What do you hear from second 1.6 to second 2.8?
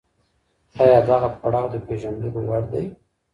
د پېژندلو وړ